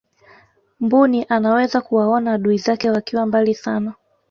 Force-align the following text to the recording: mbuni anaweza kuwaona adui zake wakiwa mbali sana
mbuni 0.79 1.25
anaweza 1.29 1.81
kuwaona 1.81 2.33
adui 2.33 2.57
zake 2.57 2.89
wakiwa 2.89 3.25
mbali 3.25 3.55
sana 3.55 3.93